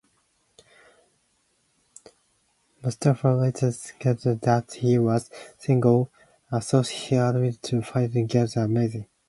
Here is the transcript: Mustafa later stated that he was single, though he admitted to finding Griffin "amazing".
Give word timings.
Mustafa 2.81 3.27
later 3.35 3.71
stated 3.71 4.41
that 4.41 4.73
he 4.73 4.97
was 4.97 5.29
single, 5.59 6.09
though 6.51 6.81
he 6.81 7.17
admitted 7.17 7.61
to 7.61 7.83
finding 7.83 8.25
Griffin 8.25 8.63
"amazing". 8.63 9.05